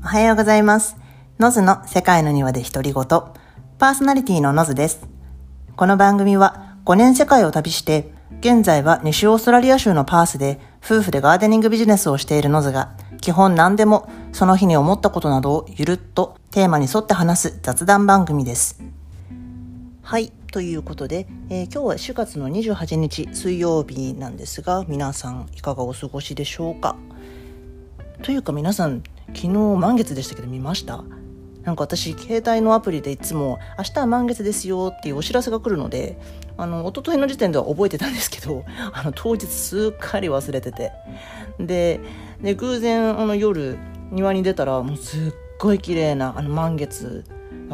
[0.00, 0.96] おはようございます。
[1.40, 3.04] ノズの世界の庭で独り言。
[3.78, 5.06] パーソナリティのノズです。
[5.76, 18.80] この番組は5年世界を旅して、現在は西オーストラリア州のパースで夫婦でガーデニングビジネスをしているノズが、基本何でもその日に思ったことなどをゆるっとテーマに沿って話す雑談番組です。
[20.02, 20.32] はい。
[20.52, 26.96] ということで、えー今日は4月の28日水曜日なんですが、皆さんいかがお過ごしでしょうか？
[28.22, 29.02] というか皆さん、
[29.34, 31.04] 昨日満月でしたけど見ました？
[31.64, 36.18] なんか私、携帯のアプリでいつも、明日は満月ですよっていうお知らせが来るので、
[36.56, 38.64] あの、一昨日の時点では覚えてたんですけど、
[38.94, 40.92] あの、当日すっかり忘れてて。
[41.60, 42.00] で、
[42.42, 43.76] で偶然、あの、夜、
[44.10, 45.20] 庭に出たら、もうすっ
[45.58, 47.24] ごい綺麗な、あの、満月、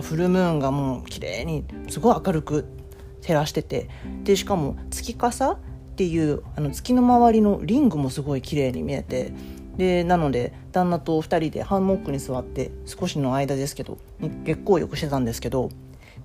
[0.00, 2.64] フルムーンがもう綺麗に、すごい明るく
[3.20, 3.88] 照らしてて、
[4.24, 5.58] で、しかも、月傘っ
[5.94, 9.32] ていう、あの、月の周りのリングもすごい綺麗に見えて、
[9.76, 13.98] でなので旦那と2人でハンモックに座って少しの間ですけど
[14.44, 15.70] 月光浴してたんですけど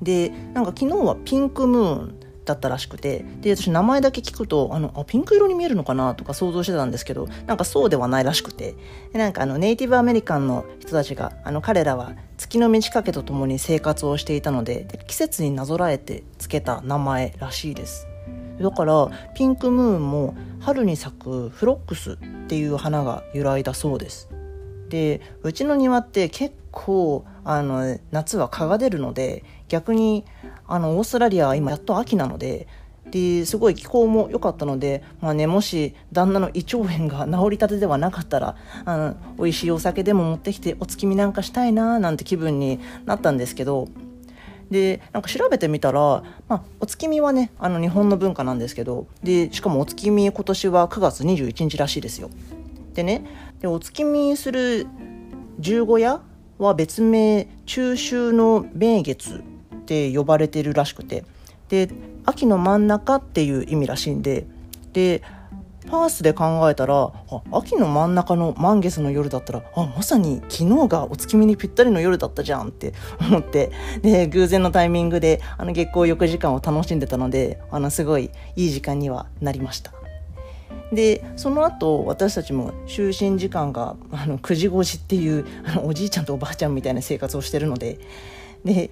[0.01, 8.75] でなんか昨日はピンクムーンだったらしくてで私名前だけ聞くとあのあピンク色に見えるのかなとか想像してたんですけどなんかそうではないらしくて
[9.13, 18.07] でなんかあのネイティブアメリカンの人たちがあの彼らは月の満ち欠けとともに生活をしていたのでで季節になぞらえてつけた名前らしいです。
[18.61, 24.29] だからピンクムーンも春に咲くフロックスっていう花が由来だそうです。
[24.89, 30.25] でうちの庭って結構あの夏は蚊が出るので逆に
[30.67, 32.67] あのオーストラリアは今やっと秋なので
[33.11, 43.87] ですごい気候も良かったので、まあね、もし旦那の胃腸炎が治りたてではなかったらあの美味しいお酒でも持ってきてお月見なんかしたいななんて気分になったんですけど
[44.69, 52.29] でなんか調べてみたら、まあ、お月見はねあの日本の文化なんですけどでしかもお月見今年は9月21日らしいですよ。
[52.93, 53.25] でね
[53.61, 54.87] でお月見する
[55.59, 56.21] 十五夜
[56.57, 59.43] は別名中秋の名月
[59.75, 61.23] って呼ばれてるらしくて
[61.69, 61.89] で
[62.25, 64.45] 秋の真ん中っていう意味らしいんで
[64.93, 65.23] で
[65.87, 67.11] パースで考えたら
[67.51, 79.93] 秋の真ん中の満月の夜だったらあまさに昨日がお月見にぴったりの夜だったじゃんって 思ってで偶然のタイミングであの月光浴時間を楽しんでたのであのすごいいい時間にはなりました。
[80.91, 87.99] でその後私たちも就寝時間があの9時5時っていうあのおじいちゃんとおばあちゃんみたいな生活をしてるので
[88.65, 88.89] で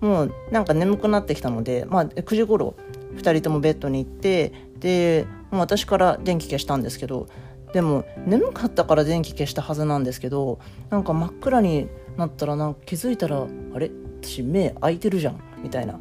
[0.00, 2.74] もうなんか眠くなってきたので、まあ、9時頃
[3.14, 7.28] 2人ともベッドに行ってで私から電気消したんですけど
[7.72, 10.58] でも眠かったから電気消したはずなんですけど
[10.90, 13.90] なんか真っ暗になったらなんか気づいたらあれ？
[14.22, 15.40] 私目開いてるじゃん。
[15.62, 15.98] みたいな。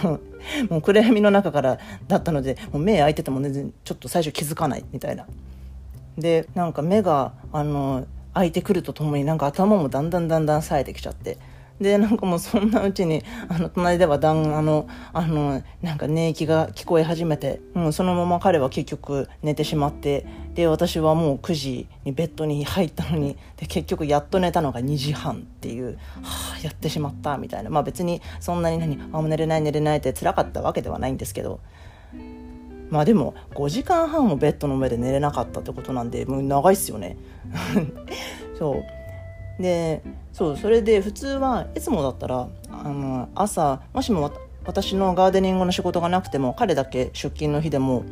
[0.68, 1.78] もう暗闇の中から
[2.08, 4.84] だったのでもう目開いてても全然ちょっと最初気づかない。
[4.92, 5.26] みたいな。
[6.18, 11.38] でなんか目があの開いてくるとともになんか頭もだんだんだんだん冴えてきちゃって。
[11.82, 27.70] でなんかもうそんなうちにあの隣ではだんあのあのなんか寝息が聞こえ始めて、うん、そのまま彼は結局寝てしまってで私はもう9時にベッドに入ったのにで結局やっと寝たのが2時半っていう、はあ、やってしまったみたいな。
[27.70, 31.60] まあ別にそんなに何あもう寝れない寝れないって辛かったわけではないんですけど。
[32.90, 37.16] まあでも5時間半もベッドの上で寝れなかったってことなんでもう長いっすよね。
[38.58, 39.01] そう。
[39.58, 40.02] で
[40.32, 44.32] そうそれで普通はいつもだったらあの朝もしも
[44.64, 48.04] 私のガーデニングの仕事がなくても彼だけ出勤の日でも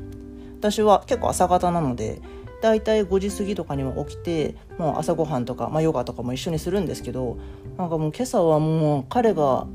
[0.58, 2.20] 私は結構朝方なので
[2.60, 7.38] だいたい5時過ぎとかには起きてもう朝ごはんとか、まあ、ヨガとかも一緒にするんですけど
[7.78, 9.66] なんかもう今朝はもう彼が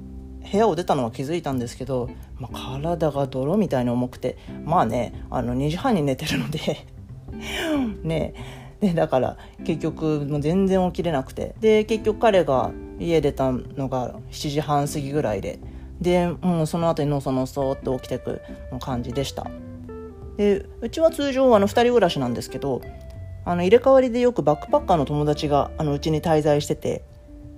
[0.52, 6.86] 部屋を出たのは気づいたんですけど、まあ、体が泥みたいに重くてまあねあの2時半に寝てるので
[8.04, 11.56] ねえでだから結局もう全然起きれなくて。
[11.60, 15.60] で結局彼が家出たのが7時半過ぎぐらいで。
[16.02, 18.42] でも、う、その後にのそのそって起きてく
[18.82, 19.48] 感じでした。
[20.38, 22.82] でうちは通常あの2人暮らしなんですけど
[23.46, 27.04] あの入れ替わりでよくバックパッカーの友達があのうちに滞在してて。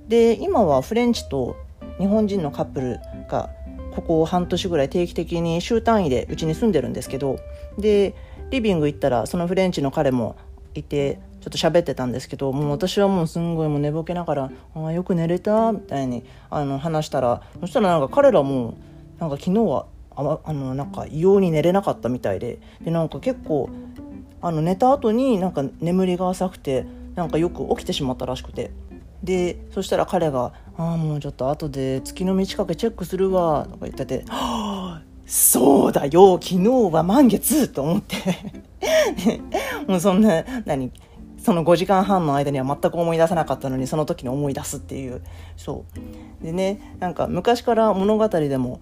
[0.07, 1.57] で今はフレンチと
[1.99, 2.99] 日本人のカップル
[3.29, 3.49] が
[3.93, 7.37] ここ半年ぐらい定期的に週単位でうちに住んでるんですけど。
[7.77, 8.13] で
[8.49, 10.35] リビング行ったらそのフレンチの彼も
[10.77, 18.75] いてちょっと喋ってたんですけどもう私はもうすんごいもう寝ぼけながら「あよく寝れた」みたいにあの話したらそしたらなんか彼らも
[19.19, 19.85] なんか昨日は
[20.15, 23.69] ああのなんか異様に寝れなかったみたいででなんか結構
[24.41, 26.85] あの寝た後になんか眠りが浅くて
[27.15, 28.71] なんかよく起きてしまったらしくて
[29.23, 38.15] でそしたら彼が「ああもうちょっと後で月の満ち欠けチェックするわ」とか言ってて「はあそうだよ昨日は満月!」と思って。
[39.87, 40.91] もうそんな何
[41.37, 45.21] その5時間半の間には全く思い出さなかったのにその時に思い出すっていう。
[45.57, 45.85] そ
[46.41, 46.43] う。
[46.43, 48.79] でねなんか昔から物語でも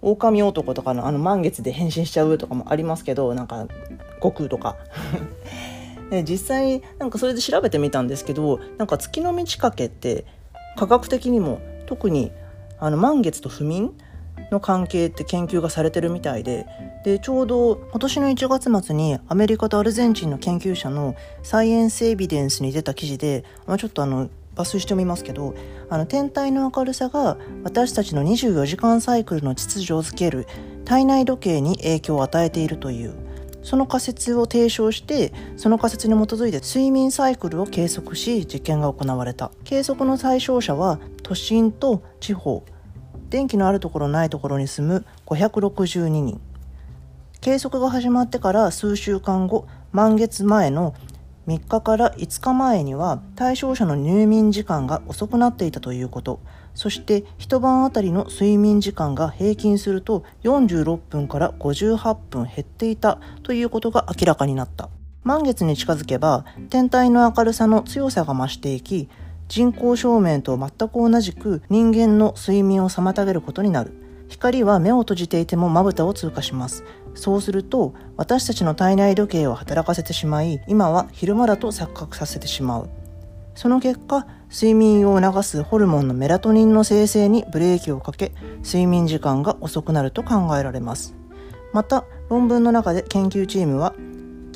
[0.00, 3.66] 狼男とかのあの満月で変身しちゃうとかもありますけどなんか
[4.16, 4.76] 悟空とか。
[6.10, 10.24] で実際なんかそれで調べてみたんですけどなんか月の満ち欠けって
[10.76, 12.32] 科学的にも特に
[12.80, 13.92] あの満月と不眠
[14.50, 16.66] の関係って研究がされてるみたいで
[17.04, 25.54] でちょうど今年の1月末にアメリカとアルゼンチンの研究者のサイエンスエビデンスに出た記事で、まあ、ちょっとあの抜粋してみますけど
[25.88, 30.46] あの天体の明るさが私たちの24時間サイクルの秩序をつける
[30.84, 33.14] 体内時計に影響を与えているという
[33.62, 39.50] その仮説を提唱してその仮説に基づいて睡眠サイクルを計測し実験が行われた。
[39.64, 42.64] 計測の対象者は都心と地方
[43.30, 46.40] 電気のあるところないところに住む562人。
[47.40, 50.94] 計測が始まってから数週間後満月前の
[51.46, 56.40] 3日から5日前には対象者の入眠時間が遅くなっていたということ。
[56.74, 64.88] そして一晩あたりの睡眠時間が平均すると46分から58分減っていたということが明らかになった。
[65.24, 69.08] 満月に近づけば天体の明るさの強さが増していき
[69.48, 73.92] 人工照明と全く同じく人間の睡眠を妨げることになる。
[74.28, 76.84] 光は目を閉じていてもまぶたを通過します。
[77.14, 82.90] そうすると私たちの体内時計を働かせてしまい今は昼間だと錯覚させてしまう。
[83.54, 91.14] その結果睡眠を促すホルモンのメラトニンの生成にブレーキをかけ睡眠時間が遅くなると考えられます。
[91.72, 93.94] また論文の中で研究チームは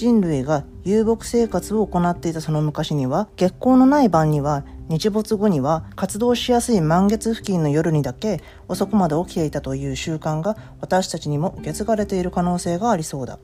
[0.02, 13.38] 人類が遊牧生活を行っていたその昔には月光のない晩には日没後には活動しやすい満月付近の夜にだけ遅くまで起きていたという習慣が私たちにも受け継がれている可能性がありそうだ。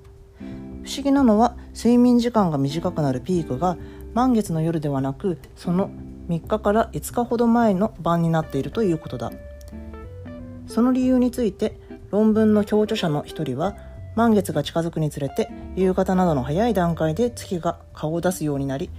[0.83, 3.77] 不思議なのは睡眠時間が短くなるピークが
[4.13, 5.91] 満月の夜ではなくその
[6.29, 9.31] 3日から5日ほど前の晩になっているということだ。
[10.67, 11.79] その理由について
[12.11, 13.77] 論文の共著者の一人は
[14.19, 18.91] 満月が近づくにつれて夕方などの早い段階で月が顔を出すようになり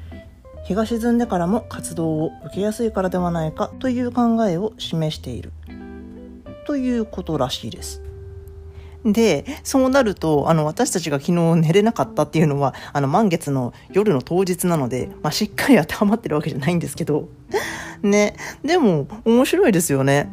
[0.64, 5.52] 日が沈んでからも活動を受けやすいからではないかという考えを示している
[6.66, 8.02] ということらしいです。
[9.04, 17.30] で、そうなると、あの、私たちが昨日寝れなかったっていうのは、あの、満月の夜の当日なので、まあ、しっかり当てはまってるわけじゃないんですけど、
[18.04, 20.32] ね、でも、面白いですよね。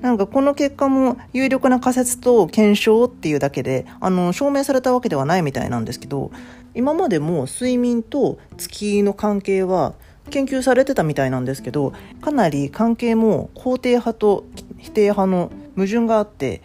[0.00, 6.30] なんかこの結果も有力な仮説と検証っていうだけで、あの、証明されたわけではないみたいなんですけど、
[6.74, 9.94] 今までも睡眠と月の関係は
[10.30, 14.44] 研究されてたみたいなんですけど、かなり関係も肯定派と
[14.78, 16.62] 否定派の矛盾があって、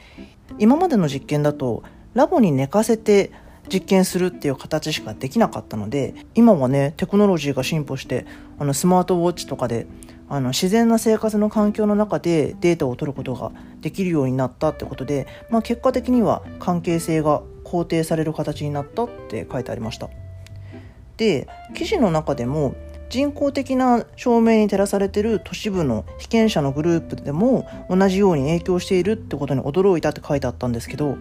[0.59, 1.83] 今までの実験だと
[2.13, 3.31] ラボに寝かせて
[3.71, 8.25] 実験するっていう形しかできなかったので今はねテクノロジーが進歩して
[8.59, 9.87] あのスマートウォッチとかで
[10.33, 13.51] あの自然な生活の環境の中でデータを取ることが
[13.81, 20.09] できるようになったってことで、まあ、結果的には関係性が肯定される形になったって書いてありました。
[21.17, 22.73] で記事の中でも
[23.13, 31.17] 人工的な照明に照らされてる都市部の被験者のグループでも同じように影響しているってことに驚いたって書いてあったんですけど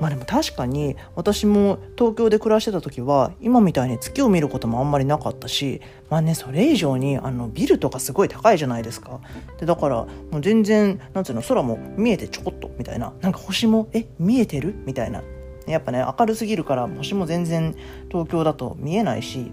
[0.00, 5.80] まあでも確かに私も東京で暮らしてた時は今みたいに月を見ることもあんまりなかったし
[6.10, 9.18] まあねそれ以上にあのビルとかすごい高いじゃないですか。
[9.58, 14.76] でだからもう全然なんていうの空も見えてちょこっとみたいななんか星もえ見えてる？
[14.86, 15.24] みたいな。
[15.66, 17.76] やっぱね明るすぎるから星も全然
[18.08, 19.52] 東京だと見えないし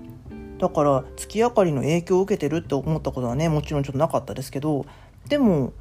[0.60, 4.86] だから月明かりの影響を受けてるって思ったことはねもちろんちょっとなかったですけど
[5.28, 5.74] でも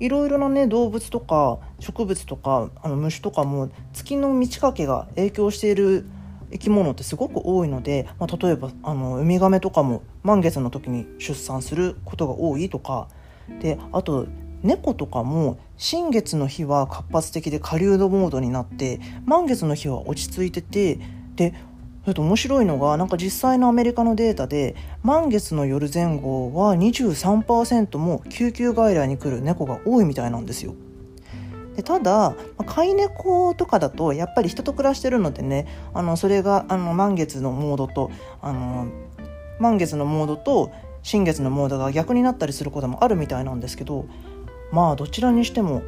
[0.00, 6.06] いろいろなね動物とか植物とかあの虫とかも月の満ち欠けが影響している
[6.50, 13.08] 生き物ってすごく多いので、まあ、例えばあのウミガメとかも満月の時に出産することが多いとか
[13.60, 14.26] であと
[14.62, 21.00] 猫とかも新月の日は活発的で狩人モードになって満月の日は落ち着いてて
[21.36, 21.54] で
[22.04, 30.74] それと面白いのがなんか実際のアメリカのデータで満月の夜前後は23%も救急外来に来る猫が多いみたいなんですよ。
[31.76, 38.10] でただ飼い猫とかだとやっぱり人と暮らしてるのでねあのそれがあの満月のモードと
[38.42, 38.86] あの
[39.58, 40.70] 満月のモードと
[41.02, 44.06] 新月のモードが逆になったりすることもあるみたいなんですけど
[44.72, 45.82] まあどちらにしても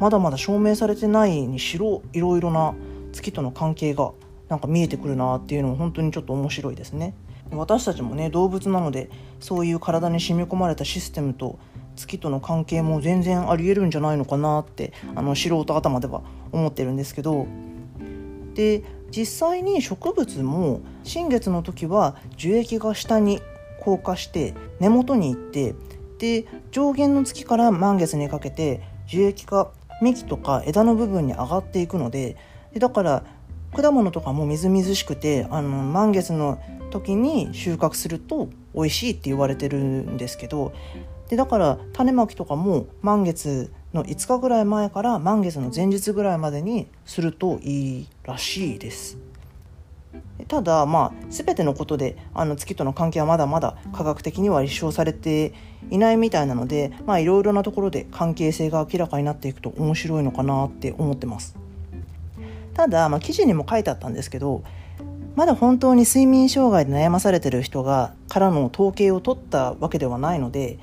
[0.00, 2.74] まだまだ証明されてないにしろいろいろな
[3.12, 4.12] 月との関係が
[4.48, 7.14] なんか見えてくるなっていうのも本当にちょっと面白いですね。
[7.50, 11.58] 私たちもね動物なのでそういう体に染み込まれたシステムと
[11.96, 17.46] 月との関係も全然ありえるんじゃないのかなってあの素人頭では思ってるんですけど
[18.54, 23.40] で実際に植物も新月の時は樹液が下に
[23.80, 25.74] 降下して根元に行って
[26.18, 29.70] で上限の月から満月にかけて樹液が
[30.00, 32.36] 幹とか枝の部分に上がっていくので
[32.72, 33.24] でだから
[33.74, 36.60] 果物とかもみずみずしくてあの満月の
[36.90, 40.72] 時に収穫すると美味しいって言われてるんですけど
[41.28, 49.18] でだから種まきとかも満月の5日ぐらい前から満月の前日ぐらいまでにするといいらしいです。
[50.48, 55.54] ただまあ全てのことであの月との関係はまだまだ科学的には立証されて
[55.90, 61.61] いないみたいなのでまあいろいろなところで関係性が明らかになっていくと面白いのかなって思ってます。
[62.74, 64.64] ただ、まあ、記事にも書いてあったんですけど
[65.34, 70.78] まだ本当に睡眠障害で悩まされてる人がからの統計を取ったわけではないので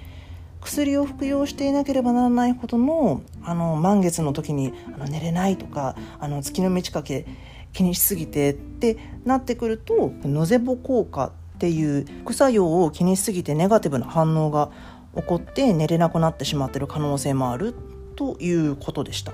[0.62, 7.26] 薬を服用していなければならないほどのあの満月の時にあの寝れないとかあの月の満ち欠け
[7.72, 14.72] 気にしすぎてってなってくるとノゼボ効果っていう副作用を気にしすぎてネガティブな反応が
[15.16, 17.76] 起こって寝れなくなってしまってる可能性もある
[18.16, 19.34] ということでした。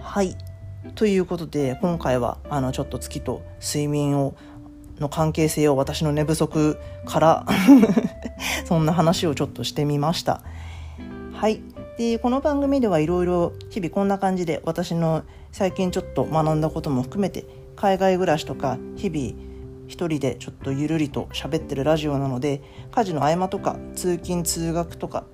[0.00, 0.36] はい
[0.94, 4.34] ということで今回はあのちょっと月と睡眠を
[5.00, 7.46] の関係性を私の寝不足から
[8.64, 10.42] そんな話をちょっとしてみました。
[11.32, 11.60] はい。
[11.98, 17.44] で、この番組ではいろいろ日々こんな感じで私の最近ちょっと学んだことも含めて
[17.76, 19.34] 海外暮らしとか日々
[19.88, 25.24] 一人でちょっとゆるりと喋ってるラジオなので家事の合間とか通勤通学とか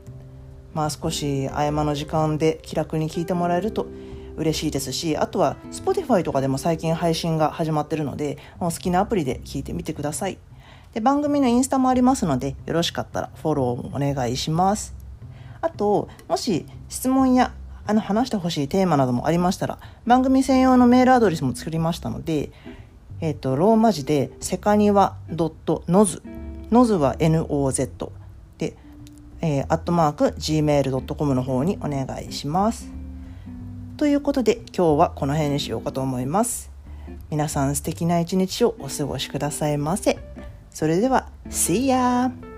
[0.74, 3.86] まあ少し合間の時間で気楽に聞いてもらえると
[4.36, 10.38] 嬉しいですしあとは Spotify とかでも最近配信が始まってるのでお好きなアプリで聞いてみてください。
[10.94, 14.94] で番組のインスタもありますのでよろしかったらフォローもお願いします。
[15.60, 17.52] あともし質問や
[17.86, 22.50] あの話してほしいテーマなどもありましたら番組専用のメールアドレスも作りましたので
[23.20, 26.22] えっ、ー、とローマ字でセカニワ .noz
[26.72, 26.94] ノズ。
[26.94, 28.10] は NOZ
[28.56, 28.76] で、
[29.42, 33.01] えー、アットマーク gmail.com の方にお願いします。
[34.02, 36.72] ということで今日はこの辺にしようかと思います。
[37.30, 40.18] 皆さん素敵な一日をお過ごしくださいませ。
[40.70, 42.51] それでは、See ya!